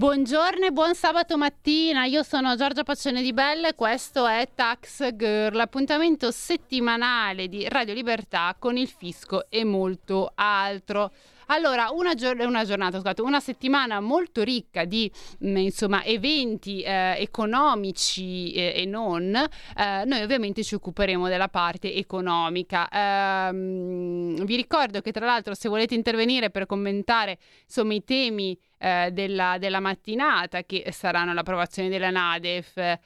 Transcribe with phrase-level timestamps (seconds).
[0.00, 5.14] Buongiorno e buon sabato mattina, io sono Giorgia Paccione di Bella e questo è Tax
[5.14, 11.12] Girl, l'appuntamento settimanale di Radio Libertà con il fisco e molto altro.
[11.48, 15.10] Allora, una, gior- una giornata, scusate, una settimana molto ricca di
[15.40, 19.34] mh, mm, insomma, eventi eh, economici eh, e non.
[19.34, 22.88] Eh, noi ovviamente ci occuperemo della parte economica.
[22.88, 27.36] Ehm, vi ricordo che tra l'altro se volete intervenire per commentare
[27.66, 32.98] insomma, i temi eh, della, della, mattinata che saranno l'approvazione della NADEF, eh,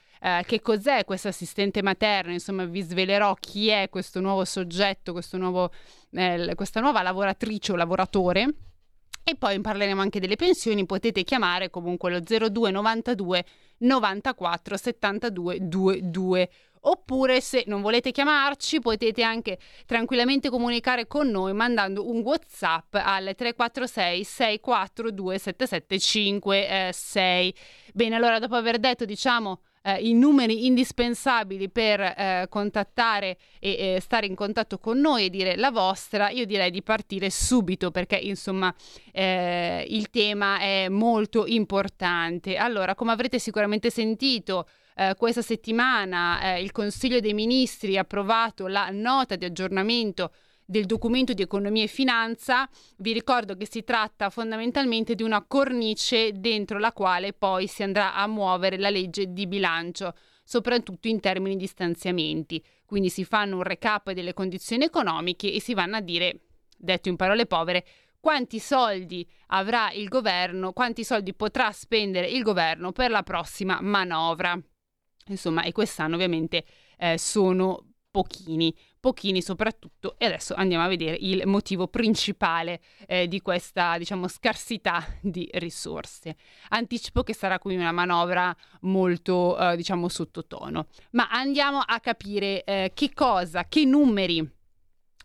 [0.47, 5.73] che cos'è questo assistente materno, insomma vi svelerò chi è questo nuovo soggetto, questo nuovo
[6.13, 8.49] eh, questa nuova lavoratrice o lavoratore.
[9.27, 13.45] E poi parleremo anche delle pensioni, potete chiamare comunque lo 0292
[13.79, 16.51] 94 72 22
[16.87, 23.35] oppure se non volete chiamarci potete anche tranquillamente comunicare con noi mandando un whatsapp al
[23.37, 27.55] 346 642 7756
[27.93, 34.01] bene allora dopo aver detto diciamo eh, i numeri indispensabili per eh, contattare e, e
[34.01, 38.17] stare in contatto con noi e dire la vostra, io direi di partire subito perché
[38.17, 38.75] insomma
[39.13, 42.57] eh, il tema è molto importante.
[42.57, 48.67] Allora, come avrete sicuramente sentito, eh, questa settimana eh, il Consiglio dei Ministri ha approvato
[48.67, 50.33] la nota di aggiornamento
[50.65, 56.33] del documento di economia e finanza, vi ricordo che si tratta fondamentalmente di una cornice
[56.33, 61.57] dentro la quale poi si andrà a muovere la legge di bilancio, soprattutto in termini
[61.57, 62.65] di stanziamenti.
[62.87, 66.41] Quindi si fanno un recap delle condizioni economiche e si vanno a dire,
[66.77, 67.85] detto in parole povere,
[68.19, 74.59] quanti soldi avrà il governo, quanti soldi potrà spendere il governo per la prossima manovra.
[75.27, 76.65] Insomma, e quest'anno ovviamente
[76.99, 83.41] eh, sono pochini, pochini soprattutto e adesso andiamo a vedere il motivo principale eh, di
[83.41, 86.37] questa diciamo scarsità di risorse.
[86.69, 92.93] Anticipo che sarà quindi una manovra molto eh, diciamo sottotono, ma andiamo a capire eh,
[92.95, 94.54] che cosa, che numeri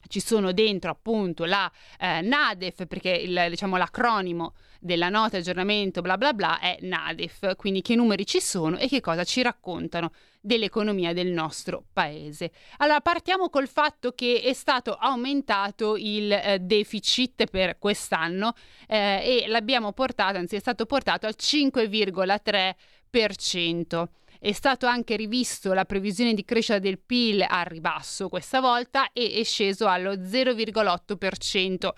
[0.09, 6.01] ci sono dentro appunto la eh, NADEF, perché il, diciamo, l'acronimo della nota di aggiornamento
[6.01, 10.11] bla bla bla è NADEF, quindi che numeri ci sono e che cosa ci raccontano
[10.41, 12.51] dell'economia del nostro paese.
[12.77, 18.53] Allora partiamo col fatto che è stato aumentato il eh, deficit per quest'anno
[18.87, 24.07] eh, e l'abbiamo portato, anzi è stato portato al 5,3%.
[24.41, 29.33] È stato anche rivisto la previsione di crescita del PIL a ribasso questa volta e
[29.33, 31.89] è sceso allo 0,8%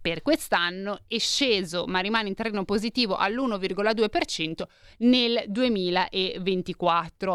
[0.00, 4.62] per quest'anno, è sceso ma rimane in terreno positivo all'1,2%
[5.00, 7.32] nel 2024.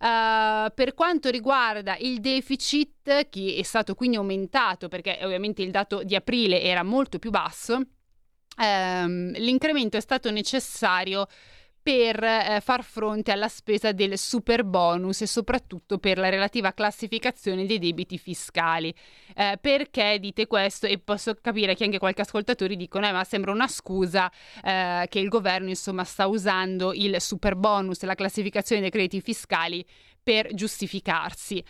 [0.00, 5.70] Uh, eh, per quanto riguarda il deficit, che è stato quindi aumentato perché ovviamente il
[5.70, 11.28] dato di aprile era molto più basso, um, l'incremento è stato necessario
[11.80, 17.66] per eh, far fronte alla spesa del super bonus e soprattutto per la relativa classificazione
[17.66, 18.94] dei debiti fiscali.
[19.34, 20.86] Eh, perché dite questo?
[20.86, 24.30] E posso capire che anche qualche ascoltatore dicono: eh, ma sembra una scusa
[24.62, 29.84] eh, che il governo insomma sta usando il super bonus la classificazione dei crediti fiscali
[30.22, 31.64] per giustificarsi.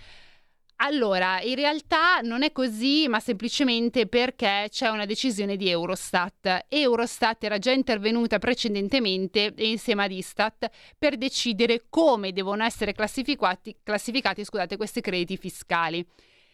[0.81, 6.67] Allora, in realtà non è così, ma semplicemente perché c'è una decisione di Eurostat.
[6.69, 14.45] Eurostat era già intervenuta precedentemente insieme ad Istat per decidere come devono essere classificati, classificati
[14.45, 16.07] scusate, questi crediti fiscali.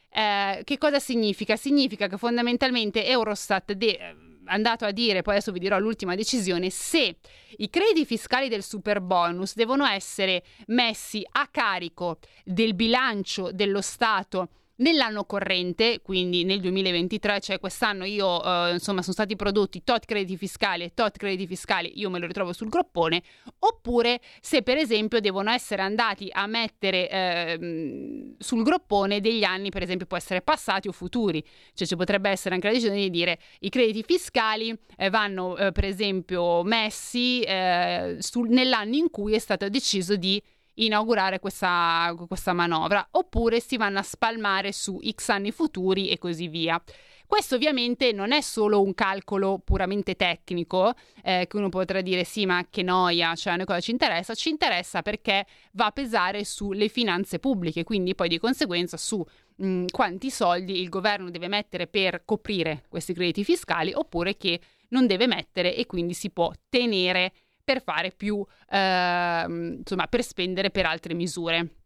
[0.08, 1.56] Eh, che cosa significa?
[1.56, 7.16] Significa che fondamentalmente Eurostat de- andato a dire, poi adesso vi dirò l'ultima decisione, se
[7.56, 14.48] i crediti fiscali del super bonus devono essere messi a carico del bilancio dello Stato
[14.76, 20.36] Nell'anno corrente, quindi nel 2023, cioè quest'anno io, eh, insomma, sono stati prodotti tot crediti
[20.36, 23.22] fiscali e tot crediti fiscali, io me lo ritrovo sul groppone,
[23.60, 29.82] oppure se per esempio devono essere andati a mettere eh, sul groppone degli anni, per
[29.82, 33.38] esempio, può essere passati o futuri, cioè ci potrebbe essere anche la decisione di dire
[33.60, 39.38] i crediti fiscali eh, vanno, eh, per esempio, messi eh, sul, nell'anno in cui è
[39.38, 40.42] stato deciso di
[40.74, 46.48] inaugurare questa, questa manovra, oppure si vanno a spalmare su X anni futuri e così
[46.48, 46.82] via.
[47.26, 50.92] Questo ovviamente non è solo un calcolo puramente tecnico,
[51.22, 54.34] eh, che uno potrà dire sì, ma che noia, cioè a noi cosa ci interessa?
[54.34, 59.24] Ci interessa perché va a pesare sulle finanze pubbliche, quindi poi di conseguenza su
[59.56, 64.60] mh, mm, quanti soldi il governo deve mettere per coprire questi crediti fiscali oppure che
[64.90, 67.32] non deve mettere e quindi si può tenere
[67.64, 71.76] per fare più, eh, insomma, per spendere per altre misure.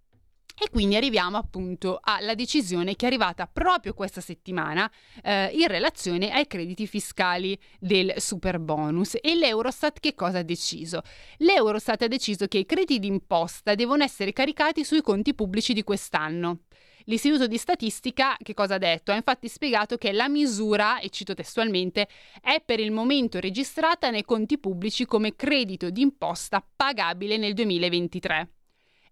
[0.60, 4.90] E quindi arriviamo appunto alla decisione che è arrivata proprio questa settimana
[5.22, 9.16] eh, in relazione ai crediti fiscali del super bonus.
[9.20, 11.02] E l'Eurostat che cosa ha deciso?
[11.36, 16.62] L'Eurostat ha deciso che i crediti d'imposta devono essere caricati sui conti pubblici di quest'anno.
[17.08, 19.12] L'Istituto di Statistica che cosa ha detto?
[19.12, 22.06] Ha infatti spiegato che la misura, e cito testualmente,
[22.40, 28.50] è per il momento registrata nei conti pubblici come credito d'imposta pagabile nel 2023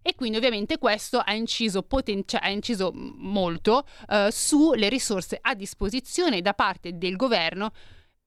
[0.03, 5.55] e quindi ovviamente questo ha inciso, poten- cioè, ha inciso molto eh, sulle risorse a
[5.55, 7.71] disposizione da parte del governo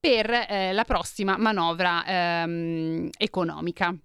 [0.01, 3.97] per eh, la prossima manovra ehm, economica.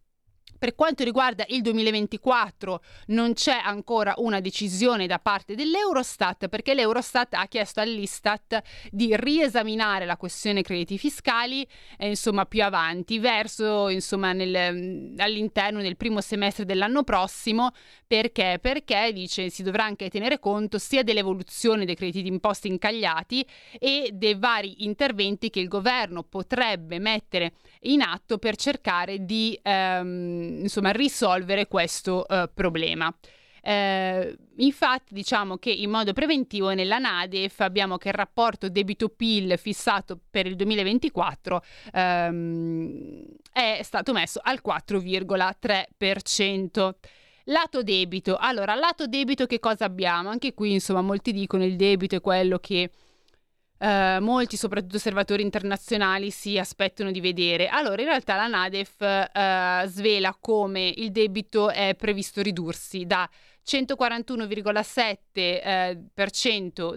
[0.66, 7.36] Per quanto riguarda il 2024 non c'è ancora una decisione da parte dell'Eurostat perché l'Eurostat
[7.36, 11.68] ha chiesto all'Istat di riesaminare la questione crediti fiscali
[12.00, 17.70] eh, insomma più avanti verso insomma nel, all'interno del primo semestre dell'anno prossimo
[18.08, 18.58] perché?
[18.60, 23.46] Perché dice si dovrà anche tenere conto sia dell'evoluzione dei crediti d'imposta incagliati
[23.78, 30.55] e dei vari interventi che il governo potrebbe mettere in atto per cercare di ehm,
[30.62, 33.14] insomma, risolvere questo uh, problema.
[33.68, 40.20] Eh, infatti diciamo che in modo preventivo nella NADEF abbiamo che il rapporto debito-PIL fissato
[40.30, 41.64] per il 2024
[41.94, 46.94] ehm, è stato messo al 4,3%.
[47.46, 50.30] Lato debito, allora lato debito che cosa abbiamo?
[50.30, 52.92] Anche qui insomma molti dicono il debito è quello che
[53.78, 57.68] Uh, molti, soprattutto osservatori internazionali, si aspettano di vedere.
[57.68, 63.30] Allora, in realtà la Nadef uh, svela come il debito è previsto ridursi da
[63.66, 65.98] 141,7% eh,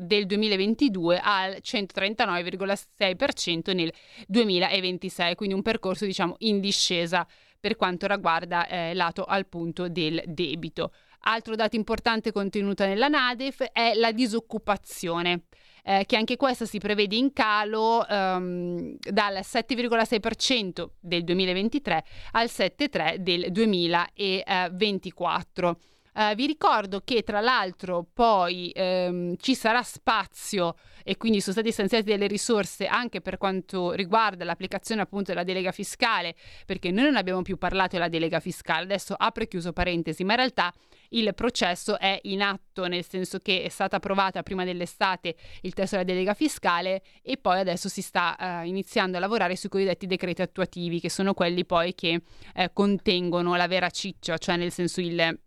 [0.00, 3.92] del 2022 al 139,6% nel
[4.26, 7.26] 2026, quindi un percorso diciamo in discesa
[7.58, 10.92] per quanto riguarda eh, lato al punto del debito.
[11.30, 15.42] Altro dato importante contenuto nella Nadef è la disoccupazione
[15.84, 23.16] eh, che anche questa si prevede in calo ehm, dal 7,6% del 2023 al 7,3%
[23.16, 25.78] del 2024.
[26.18, 30.74] Uh, vi ricordo che tra l'altro poi ehm, ci sarà spazio
[31.04, 35.70] e quindi sono state stanziate delle risorse anche per quanto riguarda l'applicazione appunto della delega
[35.70, 36.34] fiscale,
[36.66, 40.32] perché noi non abbiamo più parlato della delega fiscale, adesso apro e chiuso parentesi, ma
[40.32, 40.74] in realtà
[41.10, 45.94] il processo è in atto, nel senso che è stata approvata prima dell'estate il testo
[45.94, 50.42] della delega fiscale e poi adesso si sta uh, iniziando a lavorare sui cosiddetti decreti
[50.42, 52.22] attuativi, che sono quelli poi che
[52.56, 55.46] eh, contengono la vera ciccia, cioè nel senso il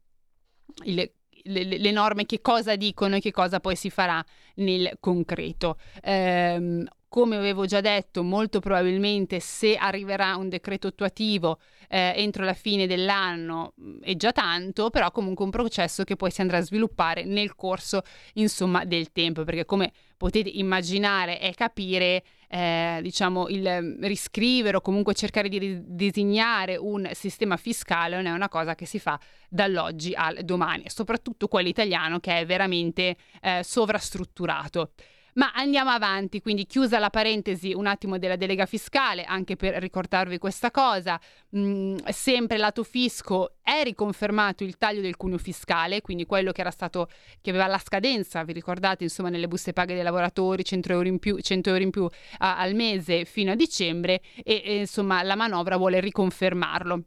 [0.84, 1.12] il,
[1.44, 4.24] le, le, norme che cosa dicono e che cosa poi si farà
[4.56, 5.78] nel concreto.
[6.02, 11.60] Eh, come avevo già detto, molto probabilmente se arriverà un decreto attuativo
[11.90, 16.32] eh, entro la fine dell'anno mm, è già tanto, però comunque un processo che poi
[16.32, 18.04] si andrà a sviluppare nel corso
[18.36, 24.82] insomma, del tempo, perché come potete immaginare e capire, eh, diciamo, il mm, riscrivere o
[24.82, 29.20] comunque cercare di ridisegnare un sistema fiscale non è una cosa che si fa
[29.50, 34.92] dall'oggi al domani, soprattutto quello italiano che è veramente eh, sovrastrutturato.
[35.34, 40.38] Ma andiamo avanti, quindi chiusa la parentesi un attimo della delega fiscale, anche per ricordarvi
[40.38, 41.20] questa cosa,
[41.50, 46.62] mh, mm, sempre lato fisco è riconfermato il taglio del cuneo fiscale, quindi quello che
[46.62, 47.08] era stato,
[47.40, 51.20] che aveva la scadenza, vi ricordate, insomma, nelle buste paghe dei lavoratori, 100 euro in
[51.20, 52.08] più, 100 euro in più
[52.40, 57.04] a, al mese fino a dicembre e, e insomma la manovra vuole riconfermarlo.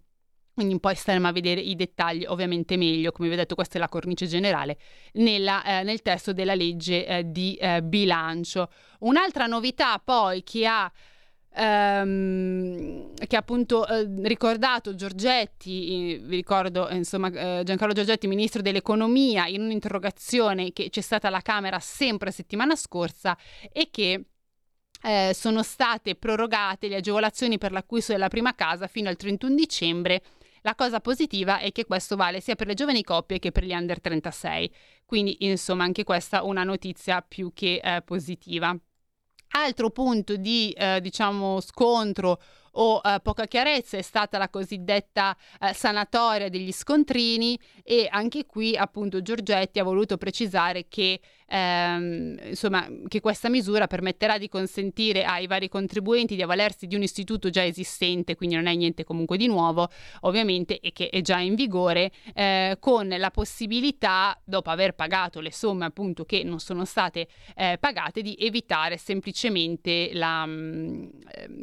[0.54, 3.80] Quindi poi staremo a vedere i dettagli ovviamente meglio, come vi ho detto questa è
[3.80, 4.78] la cornice generale,
[5.14, 8.70] nella, eh, nel testo della legge eh, di eh, bilancio.
[9.00, 10.90] Un'altra novità poi che ha
[11.54, 19.46] ehm, che ha appunto eh, ricordato Giorgetti, vi ricordo insomma eh, Giancarlo Giorgetti, ministro dell'economia,
[19.46, 23.36] in un'interrogazione che c'è stata alla Camera sempre settimana scorsa
[23.72, 24.24] e che
[25.02, 30.22] eh, sono state prorogate le agevolazioni per l'acquisto della prima casa fino al 31 dicembre
[30.64, 33.72] la cosa positiva è che questo vale sia per le giovani coppie che per gli
[33.72, 34.74] under 36.
[35.04, 38.74] Quindi, insomma, anche questa è una notizia più che eh, positiva.
[39.56, 42.40] Altro punto di, eh, diciamo, scontro
[42.76, 48.74] o eh, poca chiarezza è stata la cosiddetta eh, sanatoria degli scontrini e anche qui
[48.74, 51.20] appunto Giorgetti ha voluto precisare che
[51.54, 57.02] ehm, insomma che questa misura permetterà di consentire ai vari contribuenti di avvalersi di un
[57.02, 59.88] istituto già esistente, quindi non è niente comunque di nuovo
[60.22, 65.52] ovviamente e che è già in vigore eh, con la possibilità dopo aver pagato le
[65.52, 71.06] somme appunto che non sono state eh, pagate di evitare semplicemente la, mm,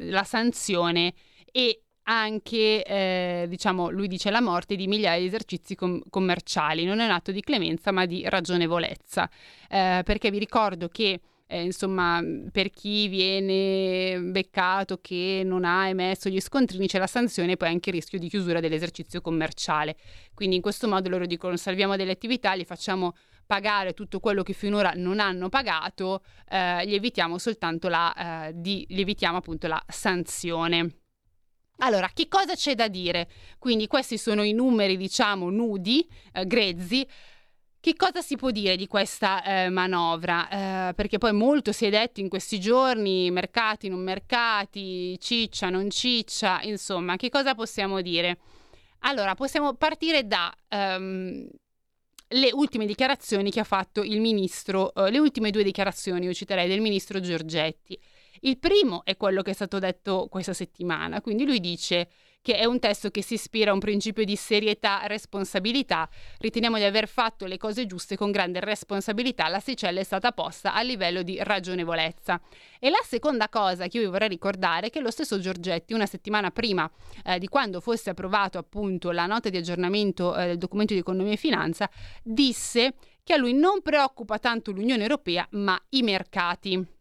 [0.09, 1.13] la sanzione
[1.51, 6.83] e anche, eh, diciamo, lui dice la morte di migliaia di esercizi com- commerciali.
[6.83, 9.29] Non è un atto di clemenza, ma di ragionevolezza.
[9.69, 16.29] Eh, perché vi ricordo che eh, insomma, per chi viene beccato che non ha emesso
[16.29, 19.97] gli scontrini c'è la sanzione e poi anche il rischio di chiusura dell'esercizio commerciale.
[20.33, 23.15] Quindi in questo modo loro dicono salviamo delle attività, li facciamo
[23.45, 28.85] pagare tutto quello che finora non hanno pagato, eh, gli evitiamo soltanto la, eh, di,
[28.87, 31.00] gli evitiamo appunto la sanzione.
[31.83, 33.27] Allora, che cosa c'è da dire?
[33.57, 37.07] Quindi questi sono i numeri, diciamo, nudi, eh, grezzi.
[37.79, 40.89] Che cosa si può dire di questa eh, manovra?
[40.89, 45.89] Eh, perché poi molto si è detto in questi giorni, mercati, non mercati, ciccia, non
[45.89, 48.37] ciccia, insomma, che cosa possiamo dire?
[48.99, 51.47] Allora, possiamo partire da um,
[52.27, 56.67] le ultime dichiarazioni che ha fatto il ministro, uh, le ultime due dichiarazioni, io citerei,
[56.67, 57.99] del ministro Giorgetti.
[58.43, 62.09] Il primo è quello che è stato detto questa settimana, quindi lui dice
[62.41, 66.09] che è un testo che si ispira a un principio di serietà e responsabilità.
[66.39, 70.81] Riteniamo di aver fatto le cose giuste con grande responsabilità, l'asticella è stata posta a
[70.81, 72.41] livello di ragionevolezza.
[72.79, 76.07] E la seconda cosa che io vi vorrei ricordare è che lo stesso Giorgetti, una
[76.07, 76.89] settimana prima
[77.23, 81.33] eh, di quando fosse approvato appunto la nota di aggiornamento eh, del documento di economia
[81.33, 81.87] e finanza,
[82.23, 86.99] disse che a lui non preoccupa tanto l'Unione Europea, ma i mercati.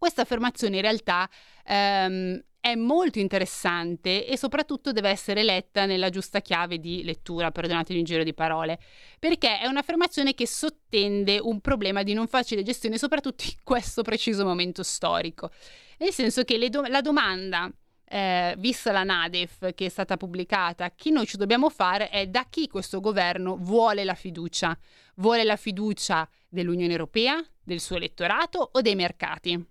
[0.00, 1.28] Questa affermazione in realtà
[1.62, 7.98] ehm, è molto interessante e soprattutto deve essere letta nella giusta chiave di lettura, perdonatemi
[7.98, 8.80] il giro di parole,
[9.18, 14.42] perché è un'affermazione che sottende un problema di non facile gestione, soprattutto in questo preciso
[14.42, 15.50] momento storico.
[15.98, 17.70] Nel senso che do- la domanda,
[18.06, 22.46] eh, vista la NADEF che è stata pubblicata, che noi ci dobbiamo fare è da
[22.48, 24.74] chi questo governo vuole la fiducia.
[25.16, 29.62] Vuole la fiducia dell'Unione Europea, del suo elettorato o dei mercati?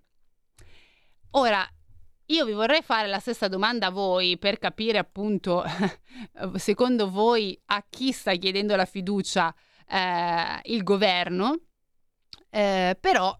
[1.32, 1.64] Ora,
[2.26, 5.62] io vi vorrei fare la stessa domanda a voi per capire appunto,
[6.54, 9.54] secondo voi, a chi sta chiedendo la fiducia
[9.88, 11.56] eh, il governo,
[12.50, 13.36] eh, però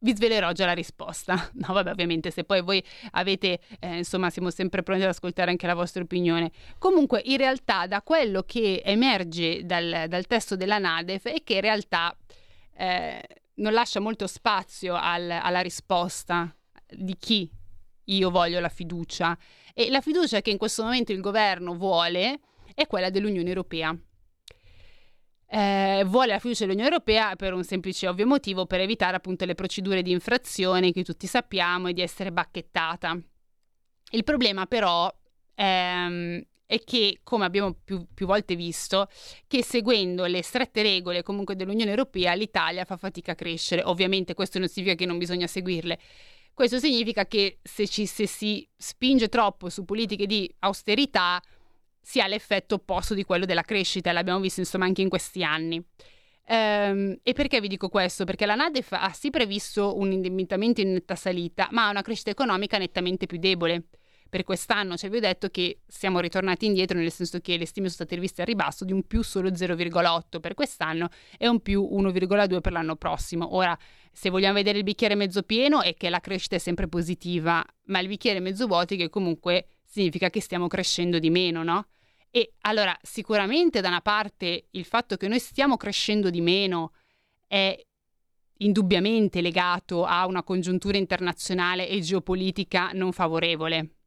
[0.00, 1.50] vi svelerò già la risposta.
[1.54, 5.66] No, vabbè, ovviamente, se poi voi avete, eh, insomma, siamo sempre pronti ad ascoltare anche
[5.66, 6.50] la vostra opinione.
[6.78, 11.60] Comunque, in realtà, da quello che emerge dal, dal testo della NADEF è che in
[11.60, 12.16] realtà
[12.76, 13.22] eh,
[13.54, 16.52] non lascia molto spazio al, alla risposta
[16.90, 17.50] di chi
[18.04, 19.36] io voglio la fiducia.
[19.74, 22.40] E la fiducia che in questo momento il governo vuole
[22.74, 23.96] è quella dell'Unione Europea.
[25.50, 29.54] Eh, vuole la fiducia dell'Unione Europea per un semplice ovvio motivo, per evitare appunto le
[29.54, 33.18] procedure di infrazione che tutti sappiamo e di essere bacchettata.
[34.10, 35.12] Il problema però
[35.54, 39.08] ehm, è che, come abbiamo più, più, volte visto,
[39.46, 43.82] che seguendo le strette regole comunque dell'Unione Europea l'Italia fa fatica a crescere.
[43.84, 45.98] Ovviamente questo non significa che non bisogna seguirle,
[46.58, 51.40] questo significa che se, ci, se si spinge troppo su politiche di austerità
[52.00, 55.80] si ha l'effetto opposto di quello della crescita, l'abbiamo visto insomma anche in questi anni.
[56.48, 58.24] Ehm, e perché vi dico questo?
[58.24, 62.30] Perché la NADEF ha sì previsto un indebitamento in netta salita, ma ha una crescita
[62.30, 63.84] economica nettamente più debole
[64.28, 68.04] per quest'anno ci avevo detto che siamo ritornati indietro, nel senso che le stime sono
[68.04, 72.60] state riviste a ribasso di un più solo 0,8 per quest'anno e un più 1,2
[72.60, 73.54] per l'anno prossimo.
[73.54, 73.76] Ora,
[74.18, 78.00] se vogliamo vedere il bicchiere mezzo pieno, è che la crescita è sempre positiva, ma
[78.00, 81.86] il bicchiere mezzo vuoto che comunque significa che stiamo crescendo di meno, no?
[82.28, 86.94] E allora, sicuramente da una parte il fatto che noi stiamo crescendo di meno
[87.46, 87.80] è
[88.56, 93.98] indubbiamente legato a una congiuntura internazionale e geopolitica non favorevole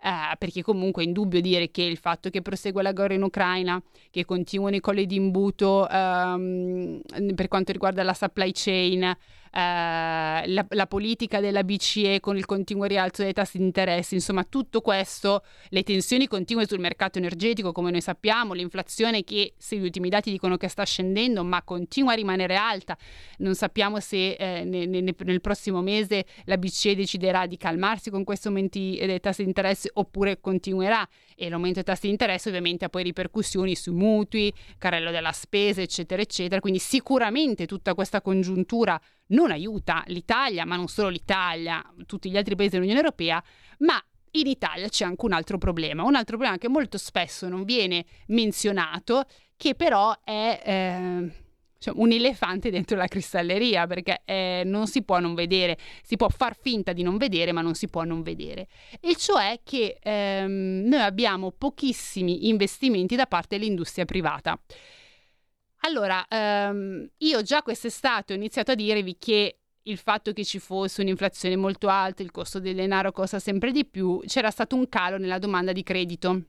[0.00, 3.82] eh, perché comunque è indubbio dire che il fatto che prosegua la guerra in Ucraina,
[4.10, 7.00] che continuano i colli di imbuto ehm,
[7.34, 9.16] per quanto riguarda la supply chain,
[9.52, 14.80] la, la, politica della BCE con il continuo rialzo dei tassi di interesse, insomma tutto
[14.80, 20.08] questo, le tensioni continue sul mercato energetico come noi sappiamo, l'inflazione che se gli ultimi
[20.08, 22.96] dati dicono che sta scendendo ma continua a rimanere alta,
[23.38, 28.24] non sappiamo se eh, ne, ne, nel prossimo mese la BCE deciderà di calmarsi con
[28.24, 31.06] questi aumenti dei tassi di interesse oppure continuerà.
[31.40, 35.80] E l'aumento dei tassi di interesse ovviamente ha poi ripercussioni sui mutui, carrello della spesa
[35.80, 42.30] eccetera eccetera, quindi sicuramente tutta questa congiuntura non aiuta l'Italia, ma non solo l'Italia, tutti
[42.30, 43.42] gli altri paesi dell'Unione Europea,
[43.78, 47.64] ma in Italia c'è anche un altro problema, un altro problema che molto spesso non
[47.64, 49.24] viene menzionato,
[49.56, 51.32] che però è eh,
[51.94, 56.56] un elefante dentro la cristalleria, perché eh, non si può non vedere, si può far
[56.60, 58.68] finta di non vedere, ma non si può non vedere.
[59.00, 64.58] E cioè che ehm, noi abbiamo pochissimi investimenti da parte dell'industria privata.
[65.88, 71.00] Allora, ehm, io già quest'estate ho iniziato a dirvi che il fatto che ci fosse
[71.00, 75.16] un'inflazione molto alta, il costo del denaro costa sempre di più, c'era stato un calo
[75.16, 76.42] nella domanda di credito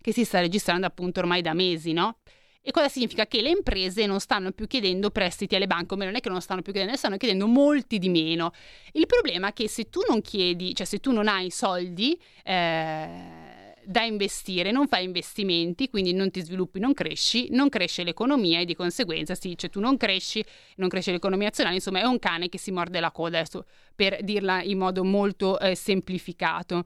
[0.00, 2.16] che si sta registrando appunto ormai da mesi, no?
[2.62, 3.26] E cosa significa?
[3.26, 6.40] Che le imprese non stanno più chiedendo prestiti alle banche, o non è che non
[6.40, 8.52] stanno più chiedendo, ne stanno chiedendo molti di meno.
[8.92, 13.41] Il problema è che se tu non chiedi, cioè se tu non hai soldi, eh,
[13.84, 18.64] da investire, non fai investimenti, quindi non ti sviluppi, non cresci, non cresce l'economia e
[18.64, 20.44] di conseguenza si dice tu non cresci,
[20.76, 23.42] non cresce l'economia nazionale, insomma è un cane che si morde la coda,
[23.94, 26.84] per dirla in modo molto eh, semplificato.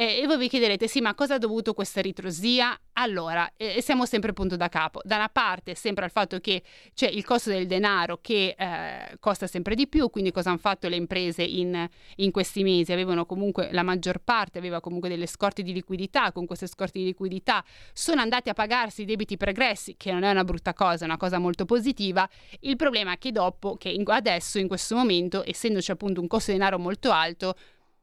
[0.00, 2.78] Eh, e voi vi chiederete, sì, ma cosa ha dovuto questa ritrosia?
[2.92, 5.00] Allora, eh, siamo sempre punto da capo.
[5.02, 6.62] Da una parte sempre al fatto che
[6.94, 10.86] c'è il costo del denaro che eh, costa sempre di più, quindi cosa hanno fatto
[10.86, 12.92] le imprese in, in, questi mesi?
[12.92, 17.04] Avevano comunque, la maggior parte aveva comunque delle scorte di liquidità, con queste scorte di
[17.04, 21.08] liquidità sono andati a pagarsi i debiti pregressi, che non è una brutta cosa, è
[21.08, 22.28] una cosa molto positiva.
[22.60, 26.52] Il problema è che dopo, che in, adesso, in questo momento, essendoci appunto un costo
[26.52, 27.56] di denaro molto alto,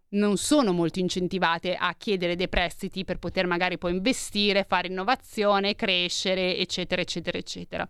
[0.09, 5.75] non sono molto incentivate a chiedere dei prestiti per poter magari poi investire, fare innovazione,
[5.75, 7.89] crescere, eccetera, eccetera, eccetera.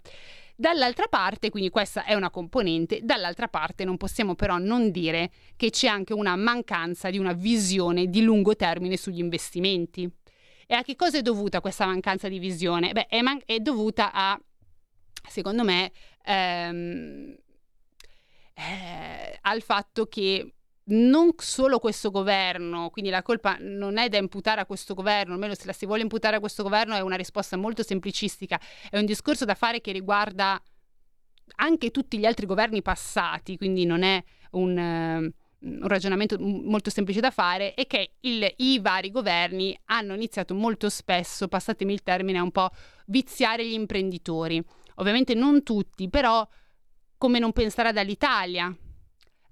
[0.58, 5.70] Dall'altra parte, quindi questa è una componente, dall'altra parte non possiamo però non dire che
[5.70, 10.10] c'è anche una mancanza di una visione di lungo termine sugli investimenti.
[10.66, 12.94] E a che cosa è dovuta questa mancanza di visione?
[12.94, 14.40] Beh, è, man- è dovuta a,
[15.28, 15.92] secondo me,
[16.24, 17.36] ehm,
[18.54, 20.54] eh, al fatto che
[20.88, 25.56] non solo questo governo, quindi la colpa non è da imputare a questo governo, almeno
[25.56, 29.06] se la si vuole imputare a questo governo è una risposta molto semplicistica, è un
[29.06, 30.62] discorso da fare che riguarda
[31.58, 37.20] anche tutti gli altri governi passati, quindi non è un, uh, un ragionamento molto semplice
[37.20, 42.38] da fare, è che il, i vari governi hanno iniziato molto spesso, passatemi il termine,
[42.38, 42.70] a un po'
[43.08, 44.64] viziare gli imprenditori.
[44.96, 46.48] Ovviamente non tutti, però
[47.18, 48.76] come non pensare dall'Italia,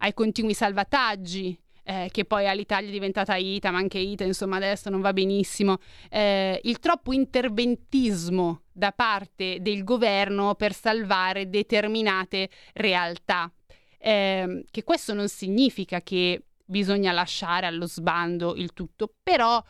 [0.03, 4.89] ai continui salvataggi, eh, che poi all'Italia è diventata ITA, ma anche ITA, insomma, adesso
[4.89, 5.77] non va benissimo.
[6.09, 13.51] Eh, il troppo interventismo da parte del governo per salvare determinate realtà.
[13.97, 19.63] Eh, che questo non significa che bisogna lasciare allo sbando il tutto, però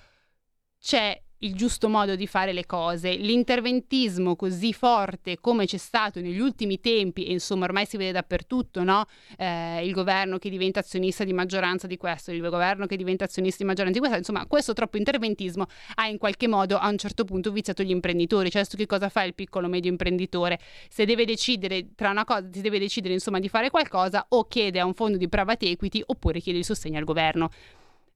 [0.80, 3.14] c'è il giusto modo di fare le cose.
[3.14, 8.84] L'interventismo così forte come c'è stato negli ultimi tempi, e insomma ormai si vede dappertutto,
[8.84, 9.06] no?
[9.38, 13.64] eh, il governo che diventa azionista di maggioranza di questo, il governo che diventa azionista
[13.64, 17.26] di maggioranza di questo, insomma questo troppo interventismo ha in qualche modo a un certo
[17.26, 20.60] punto viziato gli imprenditori, cioè che cosa fa il piccolo medio imprenditore?
[20.90, 24.80] Se deve decidere tra una cosa, si deve decidere insomma di fare qualcosa o chiede
[24.80, 27.50] a un fondo di private equity oppure chiede il sostegno al governo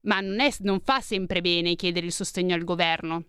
[0.02, 3.24] ma non, è, non fa sempre bene chiedere il sostegno al governo.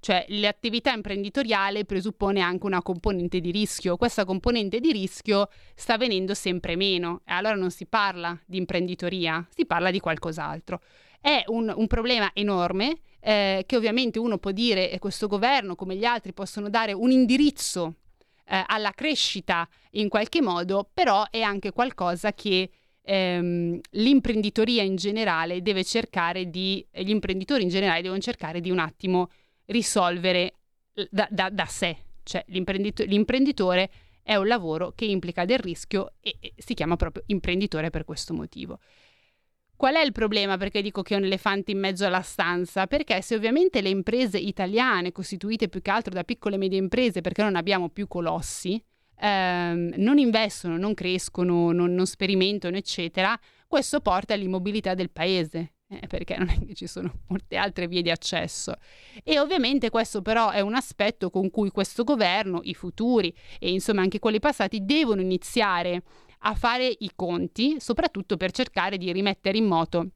[0.00, 3.98] Cioè l'attività imprenditoriale presuppone anche una componente di rischio.
[3.98, 9.46] Questa componente di rischio sta venendo sempre meno e allora non si parla di imprenditoria,
[9.54, 10.80] si parla di qualcos'altro.
[11.20, 15.96] È un, un problema enorme eh, che ovviamente uno può dire e questo governo come
[15.96, 17.96] gli altri possono dare un indirizzo
[18.46, 22.70] eh, alla crescita in qualche modo, però è anche qualcosa che
[23.10, 28.78] ehm, l'imprenditoria in generale deve cercare di, gli imprenditori in generale devono cercare di un
[28.78, 29.30] attimo
[29.66, 30.54] risolvere
[31.10, 33.90] da, da, da sé, cioè l'imprendito- l'imprenditore
[34.22, 38.32] è un lavoro che implica del rischio e, e si chiama proprio imprenditore per questo
[38.32, 38.78] motivo.
[39.74, 40.56] Qual è il problema?
[40.58, 42.86] Perché dico che è un elefante in mezzo alla stanza?
[42.86, 47.22] Perché se ovviamente le imprese italiane, costituite più che altro da piccole e medie imprese,
[47.22, 48.80] perché non abbiamo più colossi,
[49.20, 55.74] ehm, non investono, non crescono, non, non sperimentano, eccetera, questo porta all'immobilità del paese.
[55.92, 58.76] Eh, perché non è che ci sono molte altre vie di accesso.
[59.24, 64.00] E ovviamente questo però è un aspetto con cui questo governo, i futuri e insomma
[64.00, 66.04] anche quelli passati devono iniziare
[66.42, 70.10] a fare i conti, soprattutto per cercare di rimettere in moto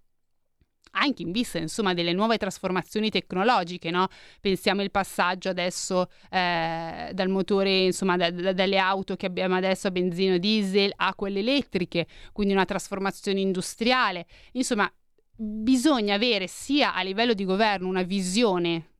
[0.94, 4.08] anche in vista insomma delle nuove trasformazioni tecnologiche, no?
[4.40, 9.88] pensiamo il passaggio adesso eh, dal motore, insomma da, da, dalle auto che abbiamo adesso
[9.88, 14.90] a benzina diesel a quelle elettriche, quindi una trasformazione industriale, insomma
[15.36, 18.93] bisogna avere sia a livello di governo una visione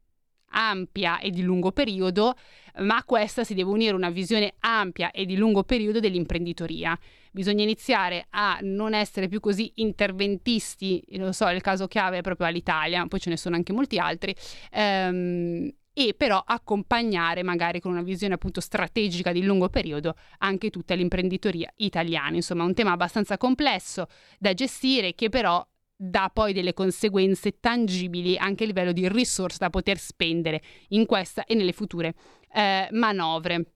[0.55, 2.35] ampia e di lungo periodo,
[2.79, 6.99] ma a questa si deve unire una visione ampia e di lungo periodo dell'imprenditoria.
[7.31, 12.47] Bisogna iniziare a non essere più così interventisti, lo so, il caso chiave è proprio
[12.47, 14.35] all'Italia, poi ce ne sono anche molti altri.
[14.71, 20.95] Ehm, e però accompagnare magari con una visione appunto strategica di lungo periodo anche tutta
[20.95, 22.35] l'imprenditoria italiana.
[22.35, 25.65] Insomma, un tema abbastanza complesso da gestire che però
[26.09, 31.45] dà poi delle conseguenze tangibili anche a livello di risorse da poter spendere in questa
[31.45, 32.15] e nelle future
[32.53, 33.73] eh, manovre.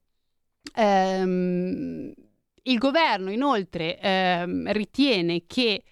[0.75, 2.13] Ehm,
[2.63, 5.83] Il governo inoltre ehm, ritiene che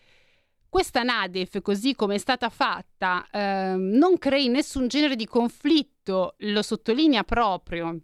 [0.69, 6.62] questa Nadef, così come è stata fatta, ehm, non crei nessun genere di conflitto, lo
[6.62, 8.00] sottolinea proprio,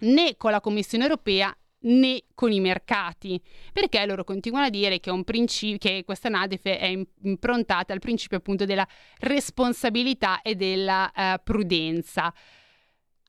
[0.00, 3.40] né con la Commissione europea né con i mercati,
[3.72, 8.64] perché loro continuano a dire che, principio, che questa NADEF è improntata al principio appunto
[8.64, 8.86] della
[9.18, 12.32] responsabilità e della uh, prudenza.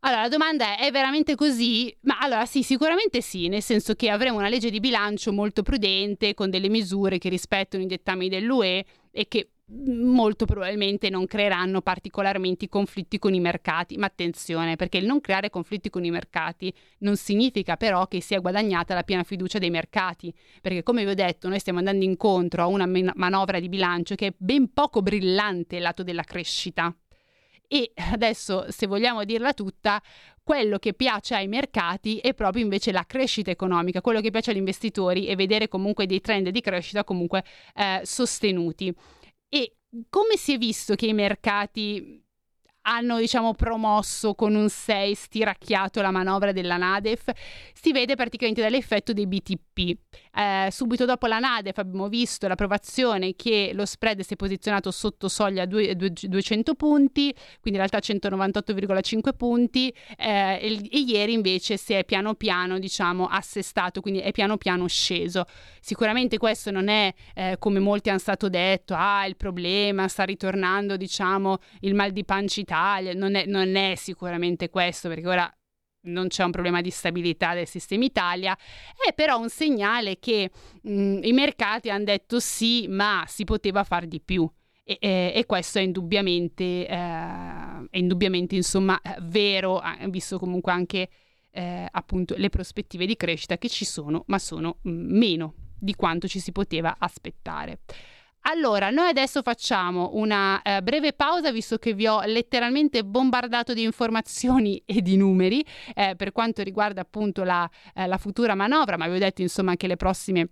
[0.04, 1.96] Allora, la domanda è, è veramente così?
[2.02, 6.34] Ma allora sì, sicuramente sì, nel senso che avremo una legge di bilancio molto prudente,
[6.34, 12.68] con delle misure che rispettano i dettami dell'UE e che molto probabilmente non creeranno particolarmente
[12.68, 13.98] conflitti con i mercati.
[13.98, 18.40] Ma attenzione, perché il non creare conflitti con i mercati non significa però che sia
[18.40, 22.64] guadagnata la piena fiducia dei mercati, perché come vi ho detto, noi stiamo andando incontro
[22.64, 26.94] a una manovra di bilancio che è ben poco brillante lato della crescita.
[27.74, 30.02] E adesso, se vogliamo dirla tutta,
[30.44, 34.58] quello che piace ai mercati è proprio invece la crescita economica, quello che piace agli
[34.58, 38.94] investitori è vedere comunque dei trend di crescita comunque eh, sostenuti.
[40.10, 42.21] Come si è visto che i mercati
[42.84, 47.32] hanno diciamo promosso con un 6 stiracchiato la manovra della Nadef
[47.74, 49.98] si vede praticamente dall'effetto dei BTP
[50.34, 55.28] eh, subito dopo la Nadef abbiamo visto l'approvazione che lo spread si è posizionato sotto
[55.28, 62.04] soglia 200 punti quindi in realtà 198,5 punti eh, e, e, ieri invece si è
[62.04, 65.46] piano piano diciamo assestato quindi è piano piano sceso.
[65.80, 70.98] Sicuramente questo non è eh, come molti hanno stato detto ah il problema sta ritornando
[70.98, 75.56] diciamo il mal di pancita Italia, non è, non è sicuramente questo perché ora
[76.04, 78.58] non c'è un problema di stabilità del sistema Italia,
[79.08, 80.50] è però un segnale che
[80.82, 84.50] mh, i mercati hanno detto sì, ma si poteva fare di più.
[84.84, 91.10] E, e, e questo è indubbiamente, eh, è indubbiamente insomma, vero, visto comunque anche
[91.52, 96.40] eh, appunto le prospettive di crescita che ci sono, ma sono meno di quanto ci
[96.40, 97.82] si poteva aspettare.
[98.44, 103.84] Allora, noi adesso facciamo una eh, breve pausa visto che vi ho letteralmente bombardato di
[103.84, 109.08] informazioni e di numeri eh, per quanto riguarda appunto la, eh, la, futura manovra, ma
[109.08, 110.50] vi ho detto insomma che le prossime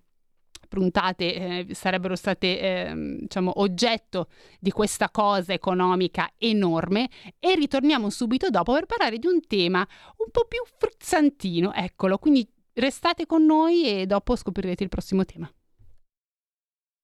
[0.67, 4.27] puntate eh, sarebbero state ehm, diciamo oggetto
[4.59, 10.29] di questa cosa economica enorme e ritorniamo subito dopo per parlare di un tema un
[10.31, 15.51] po' più frizzantino, eccolo, quindi restate con noi e dopo scoprirete il prossimo tema.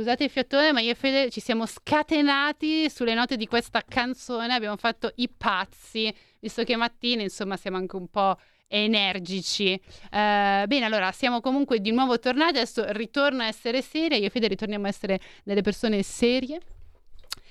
[0.00, 4.54] Scusate il fiatone, ma io e Fede ci siamo scatenati sulle note di questa canzone.
[4.54, 9.78] Abbiamo fatto i pazzi, visto che mattina, insomma, siamo anche un po' energici.
[10.04, 12.56] Uh, bene, allora siamo comunque di nuovo tornati.
[12.56, 14.16] Adesso ritorno a essere seria.
[14.16, 16.58] Io e Fede ritorniamo a essere delle persone serie.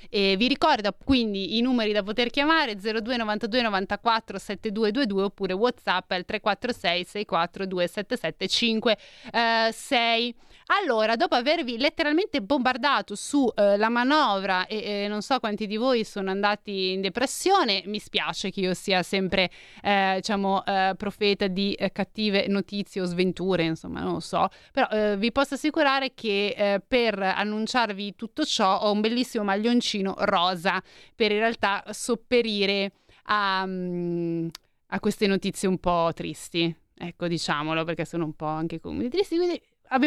[0.10, 6.10] E vi ricordo quindi i numeri da poter chiamare 02 92 94 7222 oppure WhatsApp
[6.14, 10.36] al 346 64 277 56.
[10.72, 16.04] Allora, dopo avervi letteralmente bombardato sulla eh, manovra e eh, non so quanti di voi
[16.04, 19.50] sono andati in depressione, mi spiace che io sia sempre,
[19.82, 24.88] eh, diciamo, eh, profeta di eh, cattive notizie o sventure, insomma, non lo so, però
[24.90, 30.82] eh, vi posso assicurare che per annunciarvi tutto ciò ho un bellissimo maglioncino rosa
[31.16, 32.92] per in realtà sopperire
[33.24, 34.48] a, um,
[34.88, 36.76] a queste notizie un po' tristi.
[37.02, 39.60] Ecco, diciamolo, perché sono un po' anche tristi, quindi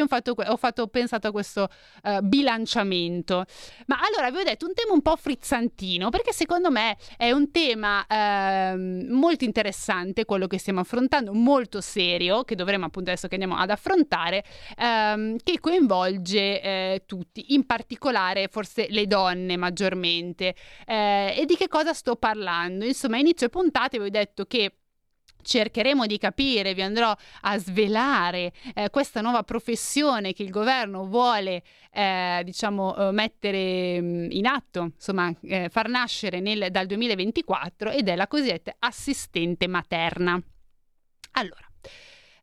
[0.06, 1.68] fatto, ho fatto, pensato a questo
[2.02, 3.44] uh, bilanciamento.
[3.86, 8.04] Ma allora avevo detto un tema un po' frizzantino, perché secondo me è un tema
[8.08, 8.78] uh,
[9.14, 13.70] molto interessante, quello che stiamo affrontando, molto serio, che dovremo appunto adesso che andiamo ad
[13.70, 14.44] affrontare,
[14.76, 20.54] uh, che coinvolge eh, tutti, in particolare forse le donne maggiormente.
[20.86, 22.84] Eh, e di che cosa sto parlando?
[22.84, 24.81] Insomma, a inizio puntate vi ho detto che
[25.42, 31.62] cercheremo di capire, vi andrò a svelare eh, questa nuova professione che il governo vuole
[31.92, 38.08] eh, diciamo, eh, mettere mm, in atto, insomma, eh, far nascere nel, dal 2024 ed
[38.08, 40.40] è la cosiddetta assistente materna.
[41.32, 41.66] Allora,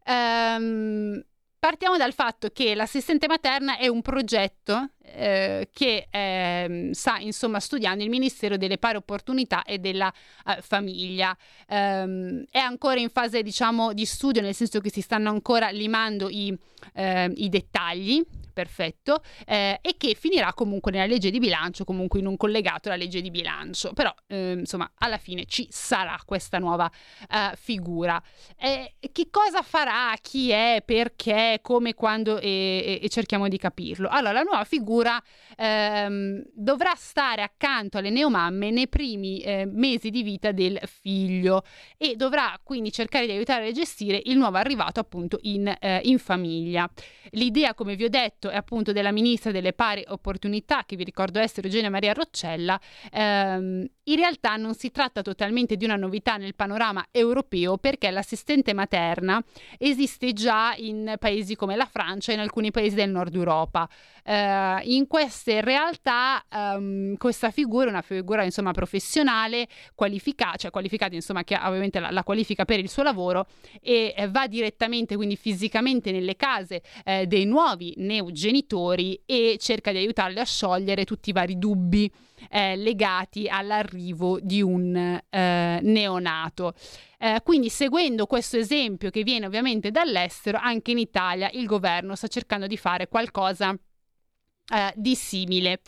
[0.05, 1.23] ehm,
[1.59, 8.01] Partiamo dal fatto che l'assistente materna è un progetto eh, che eh, sta insomma studiando
[8.01, 10.09] il Ministero delle Pari Opportunità e della
[10.47, 11.35] eh, Famiglia.
[11.67, 16.29] Ehm, è ancora in fase diciamo di studio, nel senso che si stanno ancora limando
[16.29, 16.57] i,
[16.93, 18.25] ehm, i dettagli
[18.59, 22.97] perfetto, eh, e che finirà comunque nella legge di bilancio, comunque in un collegato alla
[22.97, 23.93] legge di bilancio.
[23.93, 26.91] Però, eh, insomma, alla fine ci sarà questa nuova
[27.29, 28.21] uh, figura.
[28.57, 30.13] Eh, che cosa farà?
[30.21, 30.83] Chi è?
[30.85, 31.59] Perché?
[31.61, 31.93] Come?
[31.93, 32.37] Quando?
[32.37, 34.09] E, e, e cerchiamo di capirlo.
[34.09, 35.21] Allora, la nuova figura
[35.55, 41.63] ehm, dovrà stare accanto alle neomamme nei primi eh, mesi di vita del figlio
[41.97, 46.19] e dovrà quindi cercare di aiutare a gestire il nuovo arrivato appunto in, eh, in
[46.19, 46.89] famiglia.
[47.31, 51.39] L'idea, come vi ho detto, è appunto della ministra delle pari opportunità, che vi ricordo
[51.39, 52.79] essere Eugenia Maria Roccella,
[53.11, 58.73] ehm, in realtà non si tratta totalmente di una novità nel panorama europeo perché l'assistente
[58.73, 59.41] materna
[59.77, 63.87] esiste già in paesi come la Francia e in alcuni paesi del nord Europa.
[64.23, 71.13] Eh, in queste realtà um, questa figura è una figura insomma professionale, qualificata, cioè qualificata
[71.15, 73.47] insomma che ha ovviamente la, la qualifica per il suo lavoro
[73.81, 77.93] e eh, va direttamente quindi fisicamente nelle case eh, dei nuovi
[78.29, 82.11] neogenitori e cerca di aiutarli a sciogliere tutti i vari dubbi
[82.49, 86.73] eh, legati all'arrivo di un eh, neonato.
[87.17, 92.27] Eh, quindi seguendo questo esempio che viene ovviamente dall'estero, anche in Italia il governo sta
[92.27, 95.81] cercando di fare qualcosa eh, di simile.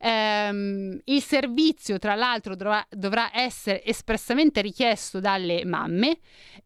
[0.00, 6.18] Um, il servizio, tra l'altro, dovrà, dovrà, essere espressamente richiesto dalle mamme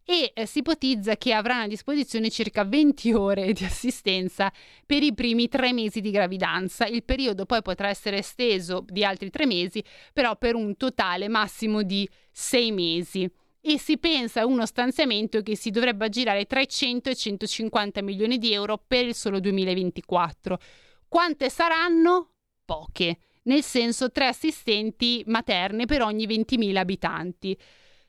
[0.05, 4.53] e eh, si ipotizza che avranno a disposizione circa 20 ore di assistenza
[4.85, 6.87] per i primi tre mesi di gravidanza.
[6.87, 11.83] Il periodo poi potrà essere esteso di altri tre mesi, però per un totale massimo
[11.83, 13.31] di sei mesi
[13.63, 18.03] e si pensa a uno stanziamento che si dovrebbe aggirare tra i 100 e 150
[18.03, 20.59] milioni di euro per il solo 2024.
[21.07, 22.31] Quante saranno?
[22.71, 27.59] Poche, nel senso tre assistenti materne per ogni 20.000 abitanti.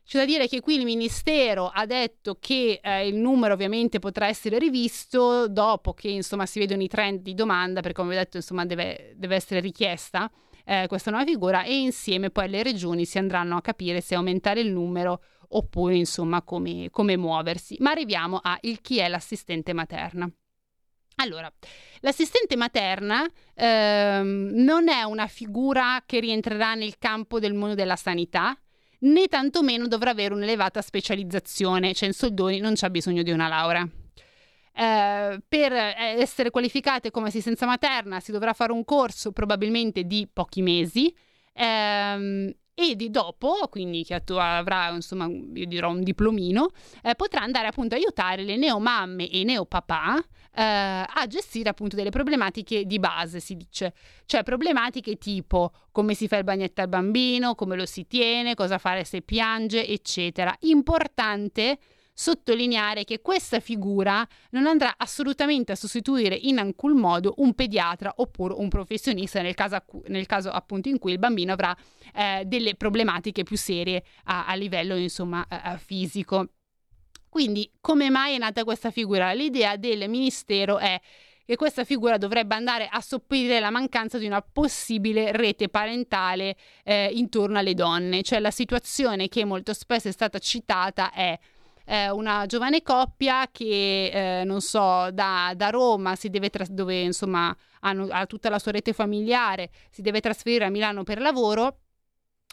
[0.05, 4.27] C'è da dire che qui il Ministero ha detto che eh, il numero ovviamente potrà
[4.27, 8.37] essere rivisto dopo che insomma, si vedono i trend di domanda, perché come ho detto
[8.37, 10.29] insomma, deve, deve essere richiesta
[10.63, 14.59] eh, questa nuova figura e insieme poi le regioni si andranno a capire se aumentare
[14.59, 17.77] il numero oppure insomma come, come muoversi.
[17.79, 20.31] Ma arriviamo a il chi è l'assistente materna.
[21.21, 21.51] Allora,
[21.99, 28.57] l'assistente materna ehm, non è una figura che rientrerà nel campo del mondo della sanità,
[29.01, 33.87] né tantomeno dovrà avere un'elevata specializzazione, cioè in soldoni non c'è bisogno di una laurea.
[34.73, 40.63] Eh, per essere qualificate come assistenza materna si dovrà fare un corso probabilmente di pochi
[40.63, 41.13] mesi
[41.53, 46.69] ehm, e di dopo, quindi che avrà insomma, io dirò un diplomino,
[47.03, 50.19] eh, potrà andare appunto a aiutare le neomamme e i neopapà
[50.53, 53.93] eh, a gestire appunto delle problematiche di base, si dice,
[54.25, 58.77] cioè problematiche tipo come si fa il bagnetto al bambino, come lo si tiene, cosa
[58.77, 60.55] fare se piange, eccetera.
[60.61, 61.79] Importante
[62.13, 68.53] sottolineare che questa figura non andrà assolutamente a sostituire in alcun modo un pediatra oppure
[68.57, 71.75] un professionista nel caso, nel caso appunto in cui il bambino avrà
[72.13, 76.49] eh, delle problematiche più serie a, a livello insomma eh, fisico.
[77.31, 79.31] Quindi come mai è nata questa figura?
[79.31, 80.99] L'idea del ministero è
[81.45, 87.09] che questa figura dovrebbe andare a sopperire la mancanza di una possibile rete parentale eh,
[87.13, 91.39] intorno alle donne, cioè la situazione che molto spesso è stata citata è
[91.85, 96.99] eh, una giovane coppia che, eh, non so, da, da Roma si deve tras- dove
[96.99, 101.77] insomma hanno, ha tutta la sua rete familiare, si deve trasferire a Milano per lavoro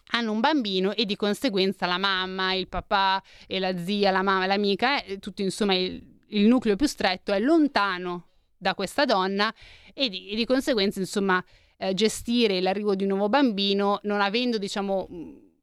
[0.09, 4.47] hanno un bambino e di conseguenza la mamma, il papà e la zia, la mamma,
[4.47, 9.53] l'amica, eh, tutto insomma il, il, nucleo più stretto è lontano da questa donna
[9.95, 11.43] e di, e di conseguenza insomma
[11.77, 15.07] eh, gestire l'arrivo di un nuovo bambino non avendo diciamo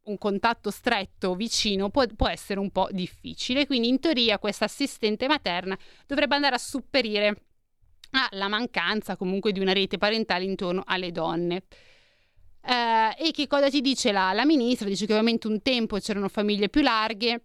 [0.05, 3.65] un contatto stretto vicino può, può, essere un po' difficile.
[3.65, 7.43] Quindi in teoria questa assistente materna dovrebbe andare a superire
[8.31, 11.63] alla mancanza comunque di una rete parentale intorno alle donne.
[12.67, 14.87] Eh, e che cosa ti dice la, la ministra?
[14.87, 17.41] Dice che ovviamente un tempo c'erano famiglie più larghe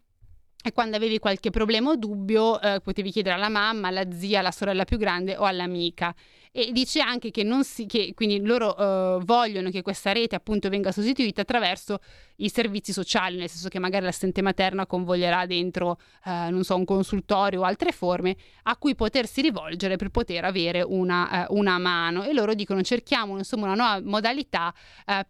[0.62, 4.50] e quando avevi qualche problema o dubbio eh, potevi chiedere alla mamma, alla zia, alla
[4.50, 6.14] sorella più grande o all'amica
[6.52, 10.68] e dice anche che, non si, che quindi loro uh, vogliono che questa rete appunto
[10.68, 12.00] venga sostituita attraverso
[12.36, 16.84] i servizi sociali, nel senso che magari l'assistente materna convoglierà dentro, uh, non so, un
[16.84, 22.24] consultorio o altre forme a cui potersi rivolgere per poter avere una, uh, una mano
[22.24, 24.74] e loro dicono cerchiamo insomma una nuova modalità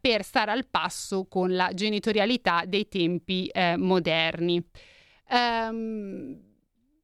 [0.00, 4.62] per stare al passo con la genitorialità dei tempi moderni.
[5.30, 6.48] Um,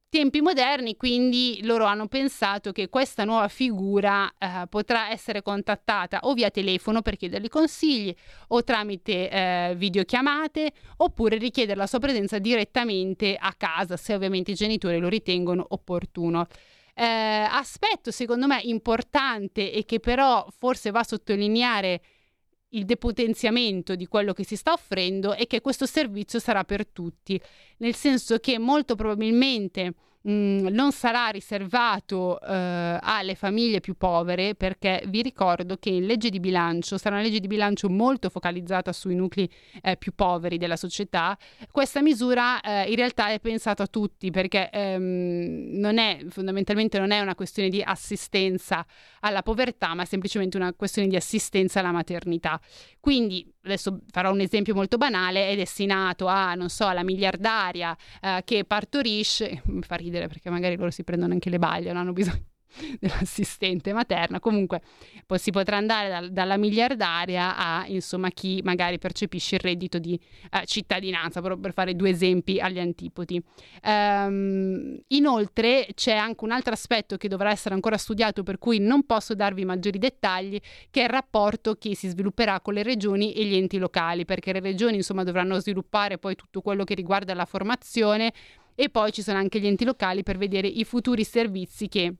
[0.09, 6.33] tempi moderni, quindi loro hanno pensato che questa nuova figura eh, potrà essere contattata o
[6.33, 8.13] via telefono per chiedergli consigli
[8.49, 14.55] o tramite eh, videochiamate oppure richiedere la sua presenza direttamente a casa se ovviamente i
[14.55, 16.47] genitori lo ritengono opportuno.
[16.95, 22.01] Eh, aspetto secondo me importante e che però forse va a sottolineare
[22.77, 27.41] il depotenziamento di quello che si sta offrendo è che questo servizio sarà per tutti,
[27.77, 29.93] nel senso che molto probabilmente
[30.27, 36.29] mh, non sarà riservato eh, alle famiglie più povere perché vi ricordo che in legge
[36.29, 39.49] di bilancio sarà una legge di bilancio molto focalizzata sui nuclei
[39.81, 41.37] eh, più poveri della società.
[41.71, 47.11] Questa misura eh, in realtà è pensata a tutti perché ehm, non è fondamentalmente non
[47.11, 48.85] è una questione di assistenza
[49.21, 52.59] alla povertà, ma semplicemente una questione di assistenza alla maternità.
[52.99, 58.41] Quindi adesso farò un esempio molto banale, è destinato a, non so, alla miliardaria eh,
[58.43, 62.13] che partorisce, mi fa ridere perché magari loro si prendono anche le baglie, non hanno
[62.13, 62.45] bisogno
[62.99, 64.39] dell'assistente materna.
[64.39, 64.81] Comunque
[65.25, 70.19] poi si potrà andare da, dalla miliardaria a insomma chi magari percepisce il reddito di
[70.51, 73.41] uh, cittadinanza, proprio per fare due esempi agli antipodi.
[73.83, 79.05] Um, inoltre c'è anche un altro aspetto che dovrà essere ancora studiato, per cui non
[79.05, 83.45] posso darvi maggiori dettagli, che è il rapporto che si svilupperà con le regioni e
[83.45, 87.45] gli enti locali, perché le regioni insomma dovranno sviluppare poi tutto quello che riguarda la
[87.45, 88.33] formazione
[88.79, 92.13] e poi ci sono anche gli enti locali per vedere i futuri servizi che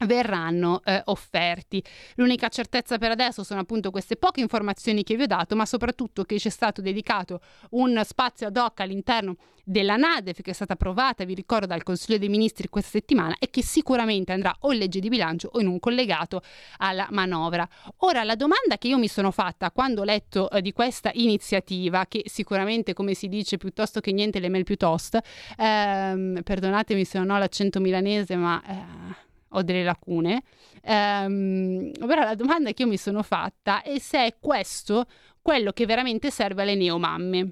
[0.00, 1.82] verranno eh, offerti.
[2.16, 6.24] L'unica certezza per adesso sono appunto queste poche informazioni che vi ho dato, ma soprattutto
[6.24, 7.40] che ci è stato dedicato
[7.70, 9.36] un spazio ad hoc all'interno
[9.68, 13.50] della NADEF che è stata approvata, vi ricordo, dal Consiglio dei Ministri questa settimana e
[13.50, 16.40] che sicuramente andrà o in legge di bilancio o in un collegato
[16.76, 17.68] alla manovra.
[17.98, 22.06] Ora, la domanda che io mi sono fatta quando ho letto eh, di questa iniziativa,
[22.06, 25.20] che sicuramente, come si dice, piuttosto che niente le mail piuttosto,
[25.58, 28.62] ehm, perdonatemi se non ho l'accento milanese, ma...
[28.64, 30.42] Eh, ho delle lacune.
[30.82, 35.06] Um, però la domanda che io mi sono fatta è se è questo
[35.42, 37.50] quello che veramente serve alle neomamme.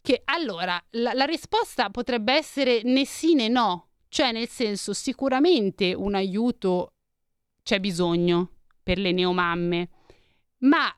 [0.00, 5.94] Che allora la, la risposta potrebbe essere né sì né no, cioè nel senso sicuramente
[5.94, 6.94] un aiuto
[7.62, 8.50] c'è bisogno
[8.82, 9.88] per le neomamme,
[10.58, 10.92] ma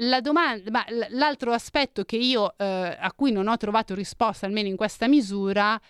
[0.00, 4.68] la domanda, ma l'altro aspetto che io, eh, a cui non ho trovato risposta, almeno
[4.68, 5.80] in questa misura,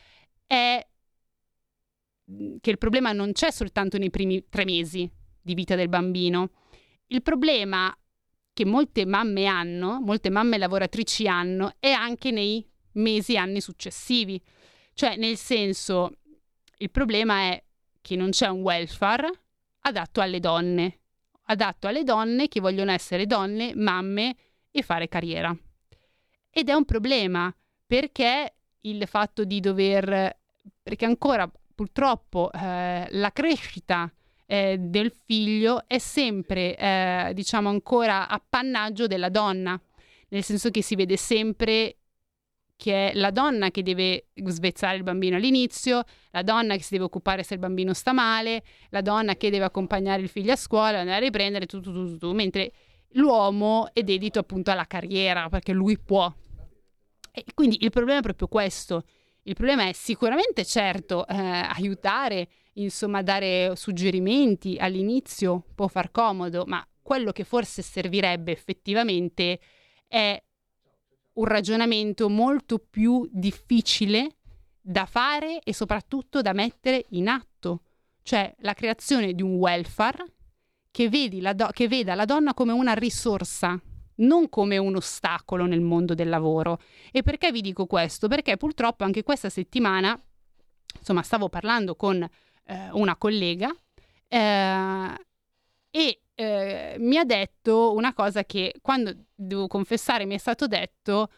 [0.47, 0.87] è
[2.61, 5.11] che il problema non c'è soltanto nei primi tre mesi
[5.41, 6.51] di vita del bambino.
[7.07, 7.95] Il problema
[8.53, 14.41] che molte mamme hanno, molte mamme lavoratrici hanno, è anche nei mesi e anni successivi.
[14.93, 16.19] Cioè, nel senso,
[16.79, 17.65] il problema è
[18.01, 19.31] che non c'è un welfare
[19.81, 20.99] adatto alle donne,
[21.45, 24.37] adatto alle donne che vogliono essere donne, mamme
[24.71, 25.57] e fare carriera.
[26.51, 27.55] Ed è un problema
[27.87, 30.37] perché il fatto di dover
[30.83, 34.13] perché ancora purtroppo eh, la crescita
[34.47, 39.81] eh, del figlio è sempre, eh, diciamo, ancora appannaggio della donna,
[40.31, 41.99] nel senso che si vede sempre
[42.75, 47.05] che è la donna che deve svezzare il bambino all'inizio, la donna che si deve
[47.05, 50.99] occupare se il bambino sta male, la donna che deve accompagnare il figlio a scuola,
[50.99, 52.73] andare a riprendere tutto, tutto, tutto, mentre
[53.11, 56.33] l'uomo è dedito appunto alla carriera perché lui può.
[57.31, 59.05] E quindi il problema è proprio questo.
[59.49, 66.87] Il problema è sicuramente certo eh, aiutare, insomma dare suggerimenti all'inizio può far comodo, ma
[67.01, 69.59] quello che forse servirebbe effettivamente
[70.07, 70.39] è
[71.33, 74.37] un ragionamento molto più difficile
[74.83, 77.85] da fare e soprattutto da mettere in atto,
[78.23, 80.27] cioè la creazione di un welfare
[80.91, 81.09] che,
[81.41, 83.81] la do- che veda la donna come una risorsa,
[84.19, 86.81] non come un ostacolo nel mondo del lavoro.
[87.13, 88.29] E perché vi dico questo?
[88.29, 90.21] Perché purtroppo anche questa settimana,
[90.99, 93.75] insomma, stavo parlando con eh, una collega
[94.29, 95.15] eh,
[95.91, 101.31] e eh, mi ha detto una cosa che quando devo confessare mi è stato detto